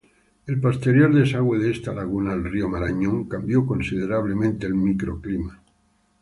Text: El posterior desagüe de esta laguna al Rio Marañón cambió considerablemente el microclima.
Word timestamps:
El 0.51 0.55
posterior 0.61 1.11
desagüe 1.15 1.59
de 1.63 1.69
esta 1.73 1.93
laguna 1.97 2.33
al 2.33 2.43
Rio 2.45 2.67
Marañón 2.67 3.25
cambió 3.29 3.67
considerablemente 3.67 4.65
el 4.65 4.73
microclima. 4.73 5.61